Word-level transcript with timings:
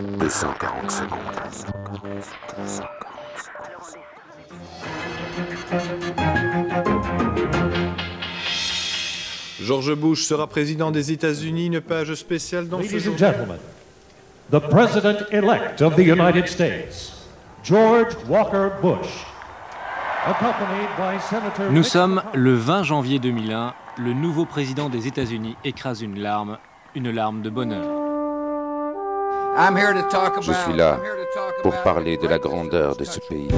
240 0.00 0.90
secondes. 0.90 1.20
George 9.60 9.94
Bush 9.94 10.24
sera 10.24 10.46
président 10.46 10.90
des 10.90 11.12
États-Unis, 11.12 11.66
une 11.66 11.80
page 11.80 12.14
spéciale 12.14 12.68
dans 12.68 12.78
ce 12.78 12.84
Ladies 12.84 13.08
and 13.08 13.16
journal. 13.18 13.18
gentlemen, 13.18 13.58
the 14.50 14.58
President-elect 14.58 15.82
of 15.82 15.94
the 15.96 16.00
United 16.00 16.48
States, 16.48 17.26
George 17.62 18.16
Walker 18.28 18.70
Bush, 18.80 19.26
accompanied 20.26 20.88
by 20.96 21.20
Senator 21.20 21.70
Nous 21.70 21.82
sommes 21.82 22.22
le 22.34 22.54
20 22.54 22.84
janvier 22.84 23.18
2001. 23.18 23.74
Le 23.98 24.14
nouveau 24.14 24.46
président 24.46 24.88
des 24.88 25.06
États-Unis 25.06 25.56
écrase 25.62 26.00
une 26.00 26.18
larme, 26.18 26.56
une 26.94 27.10
larme 27.10 27.42
de 27.42 27.50
bonheur. 27.50 27.99
Je 30.40 30.52
suis 30.52 30.72
là 30.74 30.98
pour 31.62 31.74
parler 31.82 32.16
de 32.16 32.26
la 32.26 32.38
grandeur 32.38 32.96
de 32.96 33.04
ce 33.04 33.20
pays. 33.20 33.48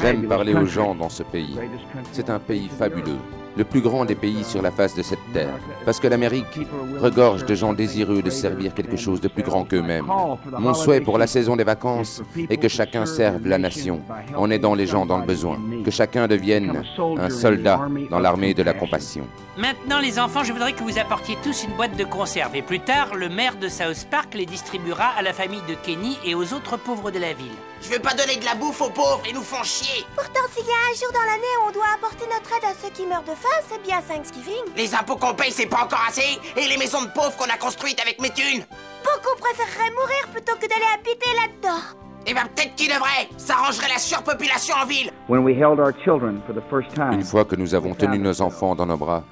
J'aime 0.00 0.28
parler 0.28 0.54
aux 0.54 0.64
gens 0.66 0.94
dans 0.94 1.08
ce 1.08 1.22
pays. 1.22 1.58
C'est 2.12 2.30
un 2.30 2.38
pays 2.38 2.68
fabuleux, 2.68 3.18
le 3.56 3.64
plus 3.64 3.80
grand 3.80 4.04
des 4.04 4.14
pays 4.14 4.44
sur 4.44 4.62
la 4.62 4.70
face 4.70 4.94
de 4.94 5.02
cette 5.02 5.18
terre. 5.32 5.54
Parce 5.84 6.00
que 6.00 6.06
l'Amérique 6.06 6.60
regorge 7.00 7.44
de 7.44 7.54
gens 7.54 7.72
désireux 7.72 8.22
de 8.22 8.30
servir 8.30 8.74
quelque 8.74 8.96
chose 8.96 9.20
de 9.20 9.28
plus 9.28 9.42
grand 9.42 9.64
qu'eux-mêmes. 9.64 10.06
Mon 10.58 10.74
souhait 10.74 11.00
pour 11.00 11.18
la 11.18 11.26
saison 11.26 11.56
des 11.56 11.64
vacances 11.64 12.22
est 12.48 12.56
que 12.56 12.68
chacun 12.68 13.06
serve 13.06 13.46
la 13.46 13.58
nation 13.58 14.00
en 14.36 14.50
aidant 14.50 14.74
les 14.74 14.86
gens 14.86 15.06
dans 15.06 15.18
le 15.18 15.26
besoin. 15.26 15.58
Que 15.84 15.90
chacun 15.90 16.28
devienne 16.28 16.82
un 17.18 17.30
soldat 17.30 17.80
dans 18.10 18.18
l'armée 18.18 18.54
de 18.54 18.62
la 18.62 18.74
compassion. 18.74 19.26
Maintenant, 19.56 19.98
les 19.98 20.20
enfants, 20.20 20.44
je 20.44 20.52
voudrais 20.52 20.72
que 20.72 20.84
vous 20.84 21.00
apportiez 21.00 21.36
tous 21.42 21.64
une 21.64 21.74
boîte 21.74 21.96
de 21.96 22.04
conserve. 22.04 22.54
Et 22.54 22.62
plus 22.62 22.78
tard, 22.78 23.16
le 23.16 23.28
maire 23.28 23.56
de 23.56 23.68
South 23.68 24.06
Park 24.08 24.34
les 24.34 24.46
distribuera 24.46 25.06
à 25.18 25.22
la 25.22 25.32
famille 25.32 25.62
de 25.68 25.74
Kenny 25.74 26.16
et 26.24 26.36
aux 26.36 26.54
autres 26.54 26.76
pauvres 26.76 27.10
de 27.10 27.18
la 27.18 27.32
ville. 27.32 27.56
Je 27.82 27.90
veux 27.90 27.98
pas 27.98 28.14
donner 28.14 28.36
de 28.36 28.44
la 28.44 28.54
bouffe 28.54 28.80
aux 28.80 28.90
pauvres, 28.90 29.22
ils 29.28 29.34
nous 29.34 29.42
font 29.42 29.62
chier. 29.62 30.04
Pourtant, 30.16 30.40
s'il 30.52 30.66
y 30.66 30.70
a 30.70 30.90
un 30.90 30.94
jour 30.94 31.12
dans 31.12 31.26
l'année 31.26 31.54
où 31.60 31.68
on 31.68 31.72
doit 31.72 31.86
apporter 31.94 32.24
notre 32.26 32.50
aide 32.56 32.64
à 32.64 32.74
ceux 32.80 32.90
qui 32.90 33.06
meurent 33.06 33.22
de 33.22 33.34
c'est 33.68 33.82
bien 33.82 34.00
Thanksgiving. 34.00 34.74
Les 34.76 34.94
impôts 34.94 35.16
qu'on 35.16 35.34
paye, 35.34 35.52
c'est 35.52 35.66
pas 35.66 35.84
encore 35.84 36.04
assez. 36.08 36.38
Et 36.56 36.68
les 36.68 36.76
maisons 36.76 37.02
de 37.02 37.08
pauvres 37.08 37.36
qu'on 37.36 37.52
a 37.52 37.56
construites 37.56 38.00
avec 38.00 38.20
mes 38.20 38.30
thunes. 38.30 38.64
Beaucoup 39.02 39.40
préféreraient 39.40 39.90
mourir 39.92 40.28
plutôt 40.32 40.54
que 40.56 40.68
d'aller 40.68 40.90
habiter 40.94 41.30
là-dedans. 41.34 41.82
Eh 42.30 42.34
ben 42.34 42.42
peut-être 42.54 42.74
qu'ils 42.74 42.88
devraient. 42.88 43.28
Ça 43.38 43.54
arrangerait 43.54 43.88
la 43.88 43.98
surpopulation 43.98 44.74
en 44.74 44.84
ville. 44.84 45.10
Une 47.12 47.24
fois 47.24 47.44
que 47.46 47.56
nous 47.56 47.74
avons 47.74 47.94
tenu 47.94 48.18
nos 48.18 48.42
enfants 48.42 48.74
dans 48.74 48.84
nos 48.84 48.98
bras, 48.98 49.24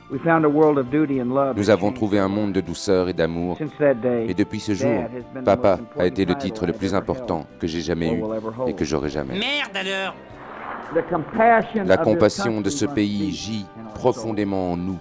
nous 1.54 1.70
avons 1.70 1.92
trouvé 1.92 2.18
un 2.18 2.28
monde 2.28 2.52
de 2.52 2.62
douceur 2.62 3.10
et 3.10 3.12
d'amour. 3.12 3.58
Et 3.60 4.34
depuis 4.34 4.60
ce 4.60 4.72
jour, 4.72 5.04
Papa 5.44 5.78
a 5.98 6.06
été 6.06 6.24
le 6.24 6.36
titre 6.36 6.64
le 6.64 6.72
plus 6.72 6.94
important 6.94 7.44
que 7.60 7.66
j'ai 7.66 7.82
jamais 7.82 8.14
eu 8.14 8.22
et 8.66 8.72
que 8.72 8.86
j'aurai 8.86 9.10
jamais. 9.10 9.38
Merde 9.38 9.76
alors 9.76 10.14
La 11.84 11.96
compassion 11.96 12.60
de 12.60 12.70
ce 12.70 12.86
pays 12.86 13.32
gît 13.32 13.66
profondément 13.94 14.72
en 14.72 14.76
nous. 14.76 14.98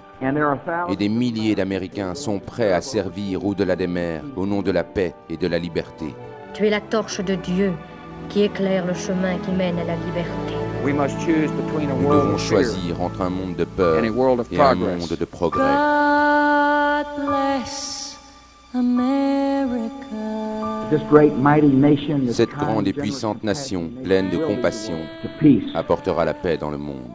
Et 0.90 0.96
des 0.96 1.10
milliers 1.10 1.56
d'Américains 1.56 2.16
sont 2.16 2.40
prêts 2.40 2.74
à 2.74 2.82
servir 2.82 3.46
au-delà 3.46 3.76
des 3.76 3.88
mers 3.88 4.24
au 4.36 4.46
nom 4.46 4.62
de 4.62 4.72
la 4.72 4.84
paix 4.84 5.14
et 5.30 5.38
de 5.38 5.48
la 5.48 5.60
liberté. 5.60 6.16
Tu 6.54 6.66
es 6.66 6.70
la 6.70 6.82
torche 6.82 7.22
de 7.22 7.36
Dieu 7.36 7.74
qui 8.30 8.44
éclaire 8.44 8.86
le 8.86 8.94
chemin 8.94 9.38
qui 9.40 9.52
mène 9.52 9.78
à 9.80 9.84
la 9.84 9.96
liberté. 9.96 10.54
Nous 10.84 12.14
devons 12.14 12.38
choisir 12.38 13.02
entre 13.02 13.22
un 13.22 13.30
monde 13.30 13.56
de 13.56 13.66
peur 13.66 14.04
et 14.04 14.60
un 14.60 14.76
monde 14.76 15.18
de 15.20 15.26
progrès. 15.26 15.64
Cette 22.32 22.50
grande 22.50 22.88
et 22.88 22.94
puissante 22.94 23.42
nation, 23.42 23.90
pleine 24.04 24.30
de 24.30 24.38
compassion, 24.38 25.00
apportera 25.74 26.26
la 26.26 26.34
paix 26.34 26.58
dans 26.58 26.70
le 26.70 26.78
monde. 26.78 27.12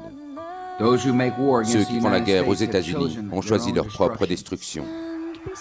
Ceux 0.79 1.85
qui 1.85 2.01
font 2.01 2.09
la 2.09 2.21
guerre 2.21 2.49
aux 2.49 2.55
États-Unis 2.55 3.19
ont 3.31 3.43
choisi 3.43 3.73
leur 3.73 3.87
propre 3.89 4.25
destruction. 4.27 4.85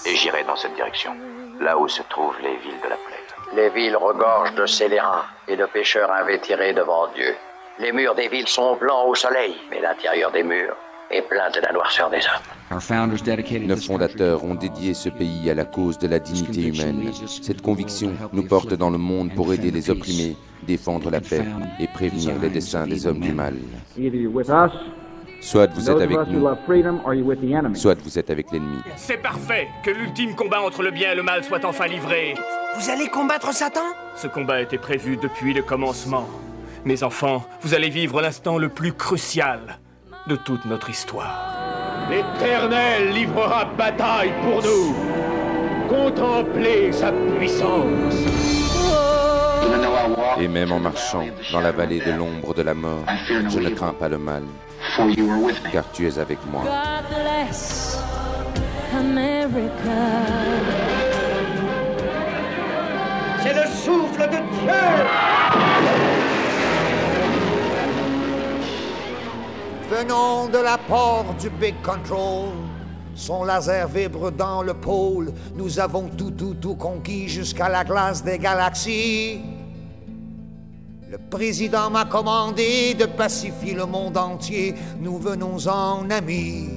Et 0.05 0.15
j'irai 0.15 0.45
dans 0.45 0.55
cette 0.55 0.73
direction, 0.75 1.11
là 1.59 1.77
où 1.77 1.89
se 1.89 2.01
trouvent 2.09 2.39
les 2.41 2.55
villes 2.57 2.79
de 2.81 2.89
la 2.89 2.95
plaie. 2.95 3.55
Les 3.55 3.69
villes 3.69 3.97
regorgent 3.97 4.55
de 4.55 4.65
scélérats 4.65 5.25
et 5.49 5.57
de 5.57 5.65
pêcheurs 5.65 6.11
invétérés 6.11 6.73
devant 6.73 7.07
Dieu. 7.13 7.35
Les 7.79 7.91
murs 7.91 8.15
des 8.15 8.29
villes 8.29 8.47
sont 8.47 8.77
blancs 8.77 9.07
au 9.07 9.15
soleil, 9.15 9.55
mais 9.69 9.81
l'intérieur 9.81 10.31
des 10.31 10.43
murs 10.43 10.77
est 11.11 11.21
plein 11.23 11.49
de 11.49 11.59
la 11.61 11.71
noirceur 11.71 12.09
des 12.09 12.17
hommes. 12.17 13.67
Nos 13.67 13.77
fondateurs 13.77 14.43
ont 14.43 14.55
dédié 14.55 14.93
ce 14.93 15.09
pays 15.09 15.49
à 15.49 15.55
la 15.55 15.65
cause 15.65 15.97
de 15.97 16.07
la 16.07 16.19
dignité 16.19 16.67
humaine. 16.67 17.11
Cette 17.41 17.61
conviction 17.61 18.13
nous 18.31 18.43
porte 18.43 18.73
dans 18.73 18.89
le 18.89 18.97
monde 18.97 19.33
pour 19.35 19.53
aider 19.53 19.71
les 19.71 19.89
opprimés, 19.89 20.37
défendre 20.63 21.09
la 21.09 21.21
paix 21.21 21.45
et 21.79 21.87
prévenir 21.87 22.33
les 22.41 22.49
desseins 22.49 22.85
des 22.85 23.07
hommes 23.07 23.19
du 23.19 23.31
mal. 23.31 23.55
Soit 25.41 25.71
vous 25.73 25.89
êtes 25.89 26.01
avec 26.01 26.17
nous, 26.27 26.47
soit 27.73 27.97
vous 28.03 28.19
êtes 28.19 28.29
avec 28.29 28.51
l'ennemi. 28.51 28.79
C'est 28.97 29.21
parfait 29.21 29.69
Que 29.83 29.89
l'ultime 29.89 30.35
combat 30.35 30.61
entre 30.61 30.83
le 30.83 30.91
bien 30.91 31.13
et 31.13 31.15
le 31.15 31.23
mal 31.23 31.43
soit 31.43 31.63
enfin 31.63 31.87
livré. 31.87 32.35
Vous 32.77 32.89
allez 32.89 33.07
combattre 33.07 33.53
Satan? 33.53 33.85
Ce 34.15 34.27
combat 34.27 34.61
était 34.61 34.77
prévu 34.77 35.17
depuis 35.17 35.53
le 35.53 35.63
commencement. 35.63 36.27
Mes 36.85 37.03
enfants, 37.03 37.45
vous 37.61 37.73
allez 37.73 37.89
vivre 37.89 38.21
l'instant 38.21 38.57
le 38.57 38.69
plus 38.69 38.93
crucial 38.93 39.79
de 40.29 40.35
toute 40.35 40.63
notre 40.65 40.91
histoire. 40.91 42.07
L'Éternel 42.09 43.11
livrera 43.13 43.65
bataille 43.65 44.31
pour 44.43 44.61
nous. 44.63 44.95
Contemplez 45.89 46.91
sa 46.93 47.11
puissance. 47.11 48.13
Et 50.39 50.47
même 50.47 50.71
en 50.71 50.79
marchant 50.79 51.25
dans 51.51 51.61
la 51.61 51.71
vallée 51.71 51.99
de 51.99 52.11
l'ombre 52.11 52.53
de 52.53 52.61
la 52.61 52.75
mort, 52.75 53.03
je 53.27 53.59
ne 53.59 53.69
crains 53.69 53.93
pas 53.93 54.07
le 54.07 54.19
mal, 54.19 54.43
car 55.71 55.83
tu 55.91 56.07
es 56.07 56.19
avec 56.19 56.37
moi. 56.51 56.61
God 56.63 57.05
bless 57.09 57.99
America. 58.95 59.99
C'est 63.41 63.53
le 63.53 63.67
souffle 63.83 64.29
de 64.29 64.37
Dieu. 64.59 65.38
Venons 69.99 70.47
de 70.47 70.59
la 70.59 70.77
porte 70.77 71.41
du 71.41 71.49
Big 71.49 71.75
Control. 71.81 72.51
Son 73.15 73.43
laser 73.43 73.85
vibre 73.89 74.31
dans 74.31 74.63
le 74.63 74.73
pôle. 74.73 75.33
Nous 75.55 75.77
avons 75.77 76.07
tout, 76.07 76.31
tout, 76.31 76.53
tout 76.53 76.75
conquis 76.75 77.27
jusqu'à 77.27 77.67
la 77.67 77.83
glace 77.83 78.23
des 78.23 78.37
galaxies. 78.37 79.41
Le 81.09 81.17
président 81.17 81.89
m'a 81.89 82.05
commandé 82.05 82.93
de 82.93 83.07
pacifier 83.07 83.73
le 83.73 83.85
monde 83.85 84.15
entier. 84.15 84.73
Nous 85.01 85.17
venons 85.17 85.67
en 85.67 86.09
amis. 86.09 86.69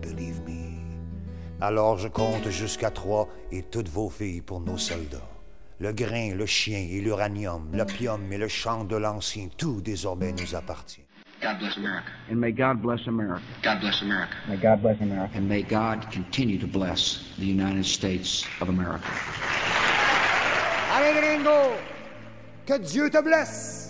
Believe 0.00 0.40
me. 0.42 1.60
Alors 1.60 1.98
je 1.98 2.06
compte 2.06 2.48
jusqu'à 2.48 2.90
trois 2.90 3.28
et 3.50 3.62
toutes 3.62 3.88
vos 3.88 4.08
filles 4.08 4.40
pour 4.40 4.60
nos 4.60 4.78
soldats. 4.78 5.18
Le 5.80 5.92
grain, 5.92 6.32
le 6.32 6.46
chien 6.46 6.86
et 6.88 7.00
l'uranium, 7.00 7.70
l'opium 7.72 8.32
et 8.32 8.38
le 8.38 8.46
chant 8.46 8.84
de 8.84 8.94
l'ancien, 8.94 9.48
tout 9.56 9.80
désormais 9.80 10.30
nous 10.30 10.54
appartient. 10.54 11.02
God 11.42 11.58
bless 11.58 11.76
America. 11.76 12.12
And 12.28 12.40
may 12.40 12.52
God 12.52 12.80
bless 12.80 13.06
America. 13.08 13.42
God 13.62 13.80
bless 13.80 14.00
America. 14.00 14.34
May 14.48 14.56
God 14.56 14.80
bless 14.80 15.00
America. 15.00 15.32
And 15.34 15.48
may 15.48 15.62
God 15.62 16.08
continue 16.12 16.56
to 16.60 16.68
bless 16.68 17.24
the 17.36 17.46
United 17.46 17.84
States 17.84 18.46
of 18.60 18.68
America. 18.68 19.10
Allez 20.92 21.20
gringo, 21.20 21.76
que 22.64 22.78
Dieu 22.78 23.10
te 23.10 23.20
blesse. 23.20 23.81